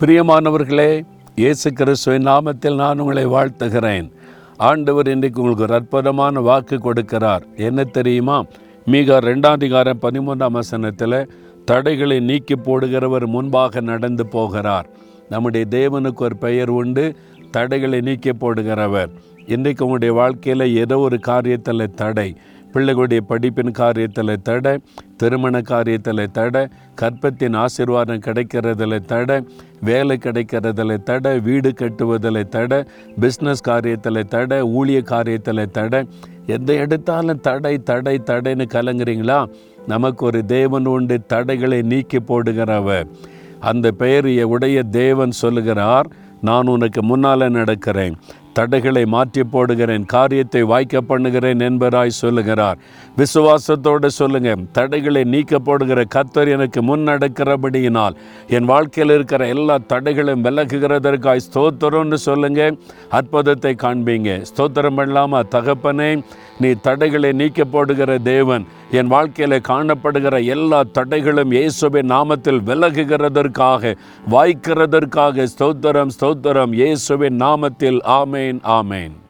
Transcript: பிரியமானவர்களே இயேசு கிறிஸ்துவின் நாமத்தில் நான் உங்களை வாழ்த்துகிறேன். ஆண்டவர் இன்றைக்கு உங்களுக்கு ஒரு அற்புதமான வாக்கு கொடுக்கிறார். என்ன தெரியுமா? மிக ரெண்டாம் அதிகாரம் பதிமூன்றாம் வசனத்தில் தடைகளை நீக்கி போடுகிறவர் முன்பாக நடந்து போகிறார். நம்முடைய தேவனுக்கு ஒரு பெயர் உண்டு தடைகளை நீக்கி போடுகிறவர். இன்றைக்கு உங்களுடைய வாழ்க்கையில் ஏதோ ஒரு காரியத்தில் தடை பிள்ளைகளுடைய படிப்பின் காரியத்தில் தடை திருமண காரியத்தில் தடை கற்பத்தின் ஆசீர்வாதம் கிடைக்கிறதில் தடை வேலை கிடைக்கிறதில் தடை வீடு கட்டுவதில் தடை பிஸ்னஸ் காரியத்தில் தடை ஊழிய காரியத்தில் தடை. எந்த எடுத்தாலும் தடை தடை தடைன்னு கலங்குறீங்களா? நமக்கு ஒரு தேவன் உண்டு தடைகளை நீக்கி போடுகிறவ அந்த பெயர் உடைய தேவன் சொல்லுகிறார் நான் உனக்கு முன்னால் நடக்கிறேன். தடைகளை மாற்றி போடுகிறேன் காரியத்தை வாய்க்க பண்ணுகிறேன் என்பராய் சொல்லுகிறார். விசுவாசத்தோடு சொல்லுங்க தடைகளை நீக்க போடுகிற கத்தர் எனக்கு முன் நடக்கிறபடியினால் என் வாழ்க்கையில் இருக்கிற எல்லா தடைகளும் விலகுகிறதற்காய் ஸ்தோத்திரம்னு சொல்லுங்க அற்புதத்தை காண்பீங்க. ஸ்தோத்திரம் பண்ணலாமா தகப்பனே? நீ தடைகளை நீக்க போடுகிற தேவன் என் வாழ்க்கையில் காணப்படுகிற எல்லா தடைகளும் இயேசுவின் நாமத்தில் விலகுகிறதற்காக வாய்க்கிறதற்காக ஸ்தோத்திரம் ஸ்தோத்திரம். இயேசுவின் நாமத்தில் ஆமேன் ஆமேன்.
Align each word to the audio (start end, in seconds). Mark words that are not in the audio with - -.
பிரியமானவர்களே 0.00 1.06
இயேசு 1.34 1.72
கிறிஸ்துவின் 1.72 2.26
நாமத்தில் 2.26 2.74
நான் 2.74 2.98
உங்களை 2.98 3.26
வாழ்த்துகிறேன். 3.26 4.10
ஆண்டவர் 4.56 5.08
இன்றைக்கு 5.08 5.42
உங்களுக்கு 5.42 5.62
ஒரு 5.62 5.74
அற்புதமான 5.74 6.40
வாக்கு 6.40 6.76
கொடுக்கிறார். 6.76 7.40
என்ன 7.56 7.84
தெரியுமா? 7.84 8.44
மிக 8.84 9.20
ரெண்டாம் 9.20 9.56
அதிகாரம் 9.58 9.98
பதிமூன்றாம் 10.02 10.50
வசனத்தில் 10.50 11.30
தடைகளை 11.64 12.20
நீக்கி 12.20 12.54
போடுகிறவர் 12.54 13.26
முன்பாக 13.26 13.80
நடந்து 13.80 14.26
போகிறார். 14.26 14.88
நம்முடைய 15.28 15.66
தேவனுக்கு 15.70 16.22
ஒரு 16.22 16.36
பெயர் 16.36 16.68
உண்டு 16.68 17.16
தடைகளை 17.50 18.00
நீக்கி 18.00 18.30
போடுகிறவர். 18.30 19.08
இன்றைக்கு 19.46 19.84
உங்களுடைய 19.84 20.14
வாழ்க்கையில் 20.14 20.76
ஏதோ 20.76 20.98
ஒரு 20.98 21.20
காரியத்தில் 21.26 21.94
தடை 21.94 22.36
பிள்ளைகளுடைய 22.76 23.20
படிப்பின் 23.28 23.72
காரியத்தில் 23.78 24.42
தடை 24.42 24.72
திருமண 25.16 25.58
காரியத்தில் 25.58 26.30
தடை 26.30 26.62
கற்பத்தின் 27.00 27.56
ஆசீர்வாதம் 27.56 28.24
கிடைக்கிறதில் 28.26 29.04
தடை 29.12 29.38
வேலை 29.80 30.16
கிடைக்கிறதில் 30.20 31.02
தடை 31.02 31.32
வீடு 31.40 31.72
கட்டுவதில் 31.78 32.48
தடை 32.48 32.80
பிஸ்னஸ் 33.20 33.66
காரியத்தில் 33.68 34.28
தடை 34.34 34.58
ஊழிய 34.62 35.00
காரியத்தில் 35.12 35.70
தடை. 35.70 36.00
எந்த 36.46 36.70
எடுத்தாலும் 36.72 37.40
தடை 37.40 37.78
தடை 37.78 38.14
தடைன்னு 38.26 38.66
கலங்குறீங்களா? 38.74 39.38
நமக்கு 39.86 40.22
ஒரு 40.26 40.44
தேவன் 40.44 40.86
உண்டு 40.86 41.16
தடைகளை 41.26 41.82
நீக்கி 41.82 42.18
போடுகிறவ 42.18 43.04
அந்த 43.60 43.90
பெயர் 43.90 44.28
உடைய 44.54 44.82
தேவன் 44.82 45.30
சொல்லுகிறார் 45.42 46.08
நான் 46.40 46.66
உனக்கு 46.66 47.02
முன்னால் 47.02 47.52
நடக்கிறேன். 47.58 48.16
தடைகளை 48.58 49.02
மாற்றி 49.14 49.42
போடுகிறேன் 49.52 50.04
காரியத்தை 50.14 50.62
வாய்க்க 50.70 51.00
பண்ணுகிறேன் 51.10 51.62
என்பராய் 51.68 52.18
சொல்லுகிறார். 52.20 52.78
விசுவாசத்தோடு 53.20 54.08
சொல்லுங்க 54.20 54.54
தடைகளை 54.78 55.22
நீக்க 55.34 55.58
போடுகிற 55.68 56.00
கத்தர் 56.14 56.50
எனக்கு 56.54 56.82
முன் 56.88 57.04
நடக்கிறபடியினால் 57.08 58.16
என் 58.56 58.70
வாழ்க்கையில் 58.72 59.14
இருக்கிற 59.16 59.42
எல்லா 59.54 59.76
தடைகளும் 59.92 60.44
விலகுகிறதற்காய் 60.46 61.46
ஸ்தோத்திரம்னு 61.48 62.18
சொல்லுங்க 62.28 62.70
அற்புதத்தை 63.18 63.74
காண்பீங்க. 63.84 64.30
ஸ்தோத்திரம் 64.50 64.98
பண்ணலாமா 65.00 65.42
தகப்பனே? 65.56 66.10
நீ 66.62 66.68
தடைகளை 66.86 67.30
நீக்க 67.40 67.64
போடுகிற 67.74 68.12
தேவன் 68.32 68.64
என் 68.90 69.06
வாழ்க்கையில் 69.06 69.60
காணப்படுகிற 69.68 70.44
எல்லா 70.44 70.82
தடைகளும் 70.98 71.50
இயேசுவின் 71.50 72.10
நாமத்தில் 72.10 72.60
விலகுகிறதற்காக 72.66 73.96
வாய்க்கிறதற்காக 74.30 75.46
ஸ்தோத்திரம் 75.58 76.08
ஸ்தோத்திரம். 76.20 76.72
இயேசுவின் 76.72 77.36
நாமத்தில் 77.40 77.98
ஆமேன் 78.04 78.60
ஆமேன். 78.62 79.25